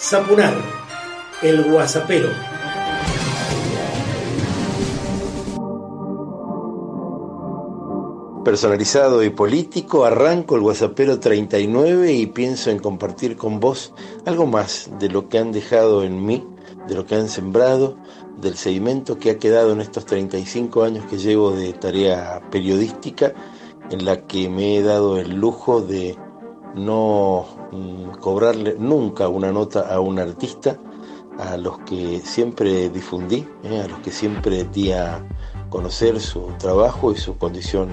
[0.00, 0.54] Zapunar,
[1.42, 2.28] el guasapero.
[8.44, 13.92] Personalizado y político, arranco el WhatsAppero 39 y pienso en compartir con vos
[14.24, 16.46] algo más de lo que han dejado en mí,
[16.86, 17.96] de lo que han sembrado,
[18.40, 23.34] del sedimento que ha quedado en estos 35 años que llevo de tarea periodística,
[23.90, 26.16] en la que me he dado el lujo de
[26.76, 27.57] no
[28.20, 30.78] cobrarle nunca una nota a un artista,
[31.38, 35.24] a los que siempre difundí, eh, a los que siempre di a
[35.70, 37.88] conocer su trabajo y su condición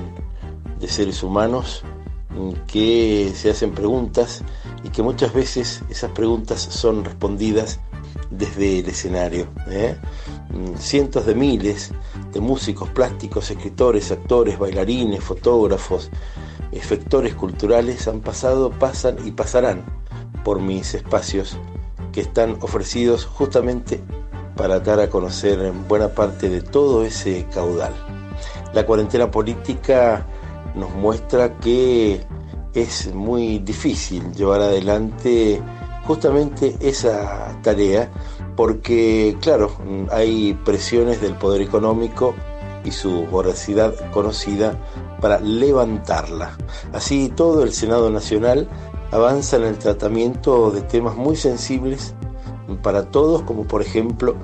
[0.79, 1.83] de seres humanos,
[2.29, 4.43] mm, que se hacen preguntas
[4.83, 7.79] y que muchas veces esas preguntas son respondidas
[8.29, 9.47] desde el escenario.
[9.67, 9.95] Eh.
[10.49, 11.91] Mm, cientos de miles
[12.31, 16.09] de músicos plásticos, escritores, actores, bailarines, fotógrafos,
[16.75, 19.83] efectores culturales han pasado, pasan y pasarán
[20.43, 21.57] por mis espacios
[22.11, 24.01] que están ofrecidos justamente
[24.55, 27.93] para dar a conocer buena parte de todo ese caudal.
[28.73, 30.25] La cuarentena política
[30.75, 32.21] nos muestra que
[32.73, 35.61] es muy difícil llevar adelante
[36.05, 38.09] justamente esa tarea
[38.55, 39.71] porque, claro,
[40.11, 42.35] hay presiones del poder económico
[42.85, 44.79] y su voracidad conocida
[45.19, 46.57] para levantarla.
[46.93, 48.67] Así todo el Senado Nacional
[49.11, 52.13] avanza en el tratamiento de temas muy sensibles
[52.81, 54.35] para todos, como por ejemplo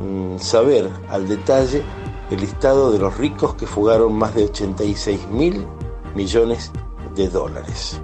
[0.00, 1.82] mm, saber al detalle
[2.30, 5.66] el listado de los ricos que fugaron más de 86 mil
[6.14, 6.70] millones
[7.14, 8.00] de dólares.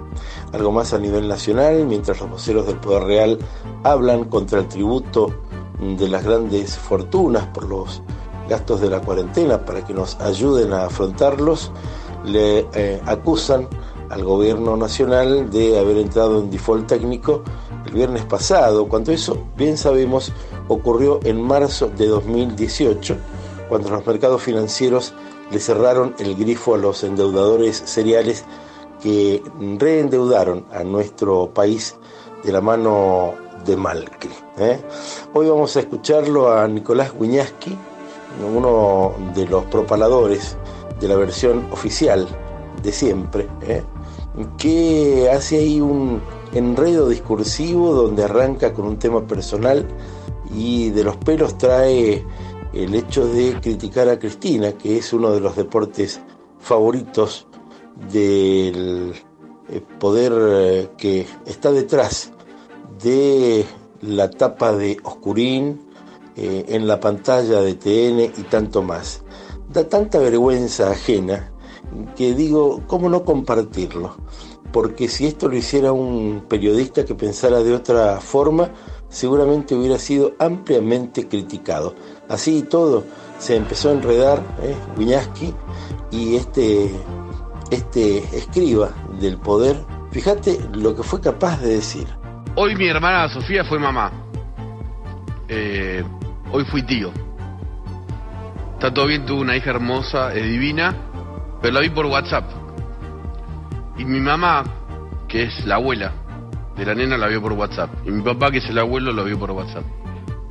[0.53, 3.39] Algo más a nivel nacional, mientras los voceros del Poder Real
[3.83, 5.31] hablan contra el tributo
[5.79, 8.01] de las grandes fortunas por los
[8.47, 11.71] gastos de la cuarentena para que nos ayuden a afrontarlos,
[12.25, 13.67] le eh, acusan
[14.09, 17.43] al gobierno nacional de haber entrado en default técnico
[17.85, 20.31] el viernes pasado, cuando eso, bien sabemos,
[20.67, 23.15] ocurrió en marzo de 2018,
[23.69, 25.13] cuando los mercados financieros
[25.51, 28.43] le cerraron el grifo a los endeudadores seriales
[29.01, 29.41] que
[29.77, 31.95] reendeudaron a nuestro país
[32.43, 33.33] de la mano
[33.65, 34.31] de Malcri.
[34.57, 34.79] ¿eh?
[35.33, 37.77] Hoy vamos a escucharlo a Nicolás Guiñaski,
[38.53, 40.57] uno de los propaladores
[40.99, 42.27] de la versión oficial
[42.83, 43.83] de siempre, ¿eh?
[44.57, 46.21] que hace ahí un
[46.53, 49.87] enredo discursivo donde arranca con un tema personal
[50.53, 52.23] y de los pelos trae
[52.73, 56.21] el hecho de criticar a Cristina, que es uno de los deportes
[56.59, 57.47] favoritos
[58.11, 59.13] del
[59.69, 62.31] eh, poder eh, que está detrás
[63.03, 63.65] de
[64.01, 65.86] la tapa de Oscurín,
[66.37, 69.23] eh, en la pantalla de TN y tanto más.
[69.69, 71.51] Da tanta vergüenza ajena
[72.15, 74.15] que digo, ¿cómo no compartirlo?
[74.71, 78.69] Porque si esto lo hiciera un periodista que pensara de otra forma,
[79.09, 81.95] seguramente hubiera sido ampliamente criticado.
[82.29, 83.03] Así y todo,
[83.39, 84.75] se empezó a enredar eh,
[86.11, 86.91] y este,
[87.71, 89.77] este escriba del poder,
[90.11, 92.07] fíjate lo que fue capaz de decir.
[92.55, 94.11] Hoy mi hermana Sofía fue mamá.
[95.47, 96.03] Eh,
[96.51, 97.11] hoy fui tío.
[98.73, 100.95] Está todo bien, tuve una hija hermosa, es divina,
[101.61, 102.45] pero la vi por WhatsApp.
[103.97, 104.63] Y mi mamá,
[105.27, 106.11] que es la abuela
[106.75, 107.89] de la nena, la vio por WhatsApp.
[108.05, 109.83] Y mi papá, que es el abuelo, lo vio por WhatsApp.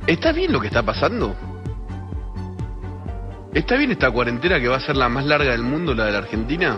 [0.05, 1.35] ¿Está bien lo que está pasando?
[3.53, 6.11] ¿Está bien esta cuarentena que va a ser la más larga del mundo, la de
[6.11, 6.77] la Argentina?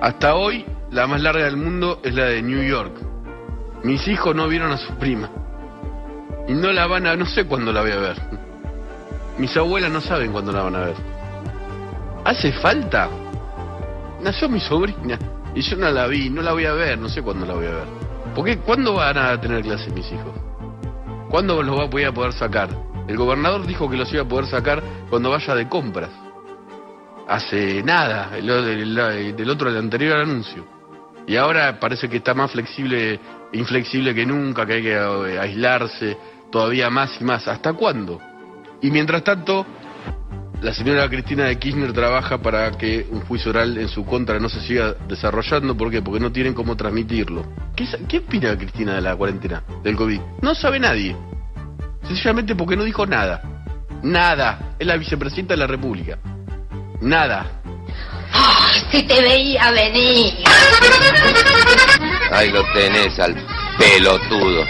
[0.00, 2.92] Hasta hoy, la más larga del mundo es la de New York.
[3.84, 5.30] Mis hijos no vieron a su prima.
[6.48, 8.16] Y no la van a, no sé cuándo la voy a ver.
[9.38, 10.94] Mis abuelas no saben cuándo la van a ver.
[12.24, 13.08] ¿Hace falta?
[14.22, 15.18] Nació mi sobrina
[15.54, 17.66] y yo no la vi, no la voy a ver, no sé cuándo la voy
[17.66, 17.86] a ver.
[18.34, 18.58] ¿Por qué?
[18.58, 20.34] ¿Cuándo van a tener clases mis hijos?
[21.30, 22.68] ¿Cuándo los voy a poder sacar?
[23.08, 26.10] El gobernador dijo que los iba a poder sacar cuando vaya de compras.
[27.28, 30.66] Hace nada, del otro, del anterior anuncio.
[31.26, 33.18] Y ahora parece que está más flexible,
[33.52, 36.16] inflexible que nunca, que hay que eh, aislarse,
[36.56, 37.46] todavía más y más.
[37.48, 38.18] ¿Hasta cuándo?
[38.80, 39.66] Y mientras tanto,
[40.62, 44.48] la señora Cristina de Kirchner trabaja para que un juicio oral en su contra no
[44.48, 45.76] se siga desarrollando.
[45.76, 46.00] ¿Por qué?
[46.00, 47.44] Porque no tienen cómo transmitirlo.
[47.76, 50.18] ¿Qué, qué opina Cristina de la cuarentena, del COVID?
[50.40, 51.14] No sabe nadie.
[52.08, 53.42] Sencillamente porque no dijo nada.
[54.02, 54.76] Nada.
[54.78, 56.16] Es la vicepresidenta de la República.
[57.02, 57.60] Nada.
[58.90, 60.32] si te veía venir.
[62.30, 63.34] Ahí lo tenés al
[63.76, 64.64] pelotudo.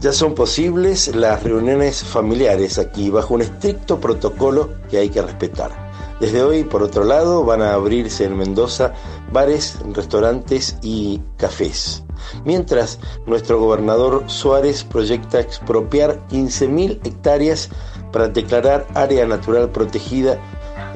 [0.00, 5.72] Ya son posibles las reuniones familiares aquí bajo un estricto protocolo que hay que respetar.
[6.20, 8.92] Desde hoy, por otro lado, van a abrirse en Mendoza
[9.32, 12.04] bares, restaurantes y cafés.
[12.44, 17.68] mientras nuestro gobernador Suárez proyecta expropiar 15.000 hectáreas
[18.12, 20.38] para declarar área natural protegida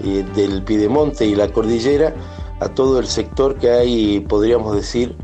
[0.04, 2.14] eh, del Pidemonte y la cordillera
[2.60, 5.16] a todo el sector que hay, podríamos decir,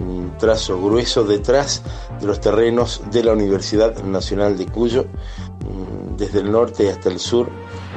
[0.00, 1.82] un trazo grueso detrás
[2.20, 7.18] de los terrenos de la Universidad Nacional de Cuyo, mm, desde el norte hasta el
[7.18, 7.48] sur,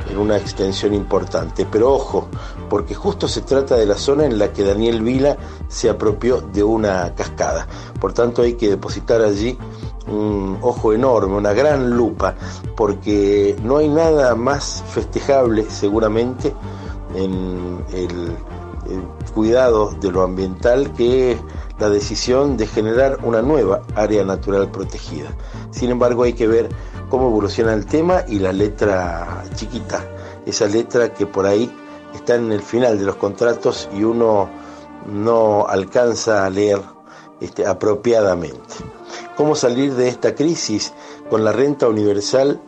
[0.10, 1.68] en una extensión importante.
[1.70, 2.28] Pero ojo,
[2.70, 6.64] porque justo se trata de la zona en la que Daniel Vila se apropió de
[6.64, 7.68] una cascada.
[8.00, 9.58] Por tanto, hay que depositar allí
[10.08, 12.36] un ojo enorme, una gran lupa,
[12.76, 16.54] porque no hay nada más festejable seguramente
[17.16, 18.38] en el,
[19.34, 21.38] cuidado de lo ambiental que
[21.80, 25.30] la decisión de generar una nueva área natural protegida.
[25.72, 26.69] Sin embargo, hay que ver
[27.10, 30.04] cómo evoluciona el tema y la letra chiquita,
[30.45, 31.72] esa letra que por ahí
[32.13, 34.50] está en el final de los contratos y uno
[35.07, 36.81] no alcanza a leer
[37.39, 38.75] este, apropiadamente.
[39.36, 40.94] ¿Cómo salir de esta crisis
[41.30, 42.60] con la renta universal,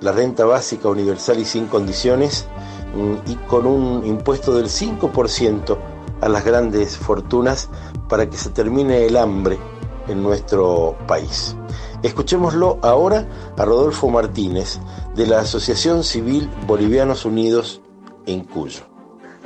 [0.00, 2.46] la renta básica universal y sin condiciones
[3.26, 5.78] y con un impuesto del 5%
[6.20, 7.68] a las grandes fortunas
[8.08, 9.58] para que se termine el hambre
[10.08, 11.56] en nuestro país?
[12.02, 13.26] Escuchémoslo ahora
[13.56, 14.78] a Rodolfo Martínez
[15.14, 17.80] de la Asociación Civil Bolivianos Unidos
[18.26, 18.82] en Cuyo.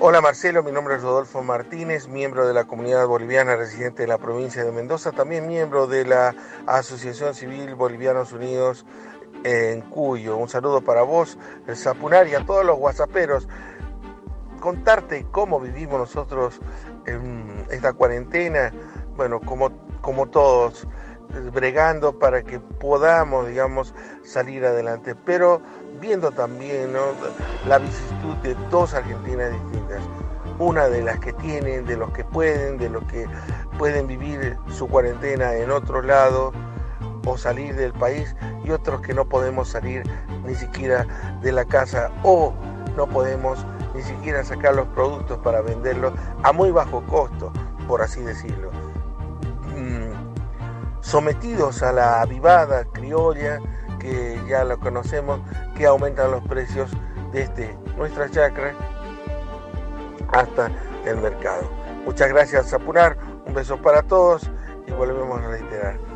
[0.01, 4.19] Hola Marcelo, mi nombre es Rodolfo Martínez, miembro de la comunidad boliviana residente de la
[4.19, 6.37] provincia de Mendoza, también miembro de la
[6.67, 8.87] Asociación Civil Bolivianos Unidos
[9.45, 10.37] en Cuyo.
[10.37, 13.49] Un saludo para vos, el Zapunar y a todos los guasaperos.
[14.61, 16.61] Contarte cómo vivimos nosotros
[17.07, 18.73] en esta cuarentena,
[19.17, 19.71] bueno, como,
[20.01, 20.87] como todos,
[21.53, 23.95] bregando para que podamos, digamos,
[24.25, 25.61] salir adelante, pero
[26.01, 26.93] viendo también
[27.67, 30.03] la vicisitud de dos Argentinas distintas.
[30.59, 33.27] Una de las que tienen, de los que pueden, de los que
[33.79, 36.53] pueden vivir su cuarentena en otro lado
[37.27, 38.35] o salir del país
[38.65, 40.03] y otros que no podemos salir
[40.45, 41.07] ni siquiera
[41.43, 42.53] de la casa o
[42.97, 46.13] no podemos ni siquiera sacar los productos para venderlos
[46.43, 47.53] a muy bajo costo,
[47.87, 48.71] por así decirlo.
[49.77, 50.13] Mm,
[51.01, 53.61] sometidos a la avivada criolla,
[53.99, 55.41] que ya lo conocemos,
[55.77, 56.91] que aumentan los precios
[57.33, 58.75] desde nuestra chacra
[60.33, 60.71] hasta
[61.05, 61.71] el mercado.
[62.05, 63.17] Muchas gracias, Apurar.
[63.47, 64.51] Un beso para todos
[64.87, 66.08] y volvemos a reiterar.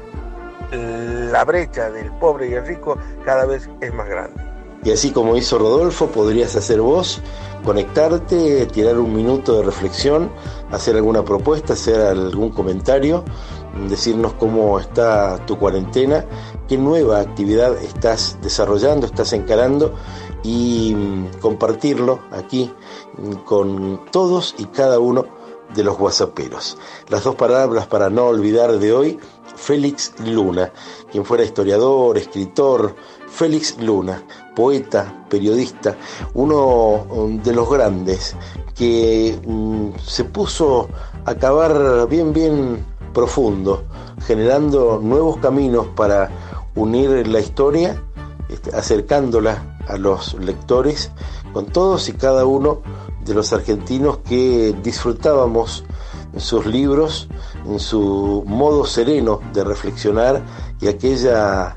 [0.73, 4.43] La brecha del pobre y el rico cada vez es más grande.
[4.85, 7.21] Y así como hizo Rodolfo, podrías hacer vos,
[7.65, 10.31] conectarte, tirar un minuto de reflexión,
[10.73, 13.25] hacer alguna propuesta, hacer algún comentario,
[13.89, 16.25] decirnos cómo está tu cuarentena,
[16.69, 19.95] qué nueva actividad estás desarrollando, estás encarando
[20.43, 22.73] y mm, compartirlo aquí
[23.45, 25.27] con todos y cada uno
[25.75, 26.77] de los guasaperos.
[27.09, 29.19] Las dos palabras para no olvidar de hoy,
[29.63, 30.73] Félix Luna,
[31.11, 32.97] quien fuera historiador, escritor,
[33.29, 34.21] Félix Luna,
[34.57, 35.97] poeta, periodista,
[36.35, 38.35] uno mm, de los grandes
[38.75, 39.39] que
[40.05, 40.89] se puso
[41.25, 43.85] a acabar bien, bien profundo,
[44.27, 46.29] generando nuevos caminos para
[46.75, 48.03] unir la historia,
[48.49, 51.13] este, acercándola a los lectores
[51.53, 52.83] con todos y cada uno
[53.25, 55.85] de los argentinos que disfrutábamos
[56.33, 57.29] en sus libros,
[57.67, 60.43] en su modo sereno de reflexionar
[60.81, 61.75] y aquella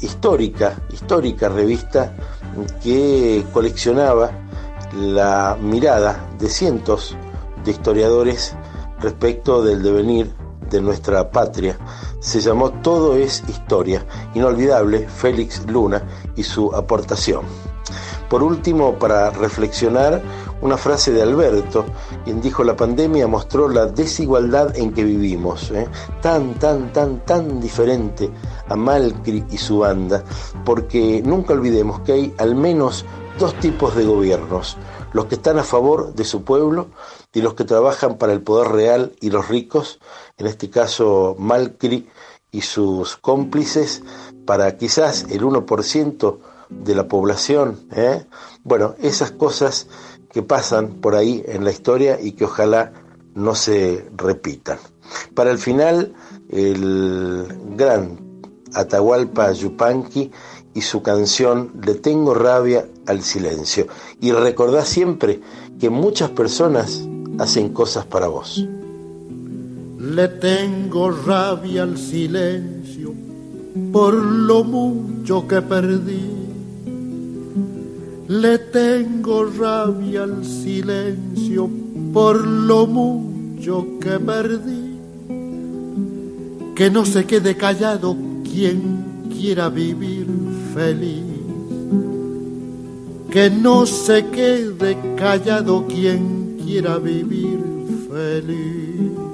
[0.00, 2.14] histórica, histórica revista
[2.82, 4.30] que coleccionaba
[4.94, 7.16] la mirada de cientos
[7.64, 8.56] de historiadores
[9.00, 10.30] respecto del devenir
[10.70, 11.78] de nuestra patria.
[12.20, 14.04] Se llamó Todo es Historia.
[14.34, 16.02] Inolvidable Félix Luna
[16.36, 17.42] y su aportación.
[18.28, 20.22] Por último, para reflexionar,
[20.62, 21.86] una frase de Alberto,
[22.24, 25.88] quien dijo la pandemia mostró la desigualdad en que vivimos, ¿eh?
[26.20, 28.30] tan, tan, tan, tan diferente
[28.68, 30.22] a Malcri y su banda,
[30.64, 33.04] porque nunca olvidemos que hay al menos
[33.38, 34.76] dos tipos de gobiernos,
[35.12, 36.88] los que están a favor de su pueblo
[37.32, 39.98] y los que trabajan para el poder real y los ricos,
[40.36, 42.08] en este caso Malcri
[42.52, 44.02] y sus cómplices,
[44.44, 46.38] para quizás el 1%
[46.70, 47.80] de la población.
[47.92, 48.26] ¿eh?
[48.62, 49.88] Bueno, esas cosas
[50.32, 52.92] que pasan por ahí en la historia y que ojalá
[53.34, 54.78] no se repitan.
[55.34, 56.14] Para el final,
[56.50, 57.46] el
[57.76, 58.18] gran
[58.74, 60.30] Atahualpa Yupanqui
[60.74, 63.88] y su canción Le tengo rabia al silencio.
[64.20, 65.40] Y recordá siempre
[65.80, 67.02] que muchas personas
[67.38, 68.64] hacen cosas para vos.
[69.98, 73.12] Le tengo rabia al silencio
[73.92, 76.39] por lo mucho que perdí.
[78.30, 81.68] Le tengo rabia al silencio
[82.12, 85.00] por lo mucho que perdí.
[86.76, 90.28] que no se quede callado quien quiera vivir
[90.72, 91.24] feliz.
[93.32, 97.58] Que no se quede callado quien quiera vivir
[98.08, 99.29] feliz.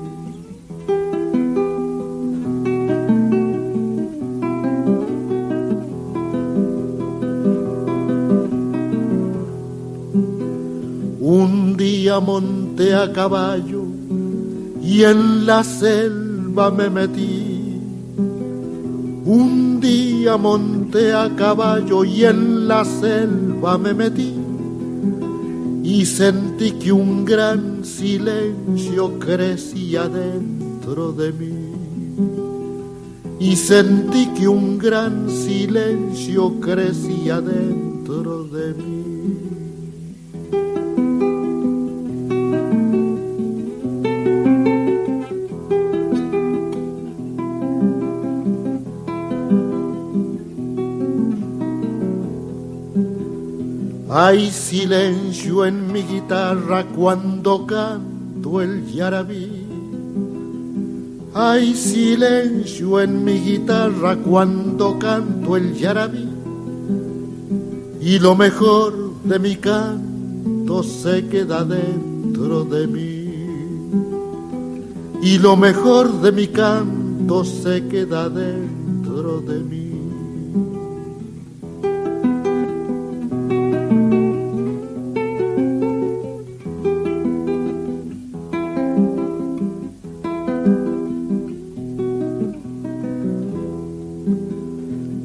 [12.07, 13.83] Día monté a caballo
[14.81, 17.81] y en la selva me metí.
[19.25, 24.35] Un día monté a caballo y en la selva me metí.
[25.83, 31.55] Y sentí que un gran silencio crecía dentro de mí.
[33.41, 38.96] Y sentí que un gran silencio crecía dentro de mí.
[54.19, 59.67] Hay silencio en mi guitarra cuando canto el yarabí.
[61.35, 66.31] Hay silencio en mi guitarra cuando canto el yarabí.
[68.01, 73.35] Y lo mejor de mi canto se queda dentro de mí.
[75.21, 79.86] Y lo mejor de mi canto se queda dentro de mí.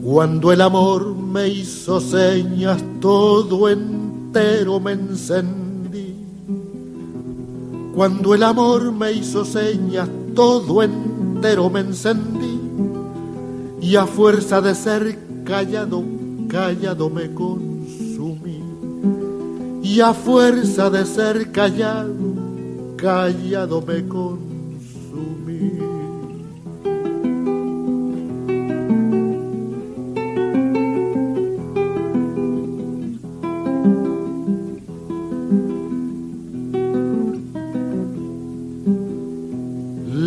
[0.03, 6.15] Cuando el amor me hizo señas, todo entero me encendí.
[7.93, 12.60] Cuando el amor me hizo señas, todo entero me encendí.
[13.79, 16.03] Y a fuerza de ser callado,
[16.48, 18.63] callado me consumí.
[19.84, 22.15] Y a fuerza de ser callado,
[22.98, 26.00] callado me consumí.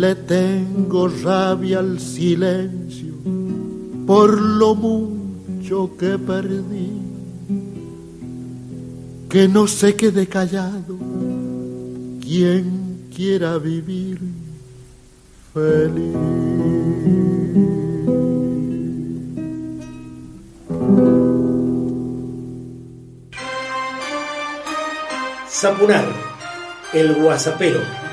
[0.05, 3.13] Le tengo rabia al silencio
[4.05, 6.91] por lo mucho que perdí.
[9.27, 10.95] Que no se quede callado
[12.21, 14.19] quien quiera vivir
[15.51, 16.15] feliz.
[25.49, 26.05] Zapunar,
[26.93, 28.04] el guasapero.